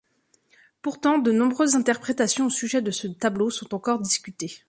Pourtant, 0.81 1.19
de 1.19 1.31
nombreuses 1.31 1.75
interprétations 1.75 2.47
au 2.47 2.49
sujet 2.49 2.81
de 2.81 2.89
ce 2.89 3.05
tableau 3.05 3.51
sont 3.51 3.71
encore 3.75 3.99
discutées. 3.99 4.57